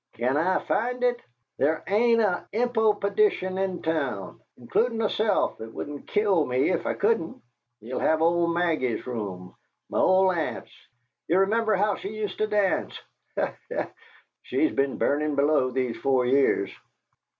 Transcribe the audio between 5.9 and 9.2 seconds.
kill me if I couldn't! Ye'll have old Maggie's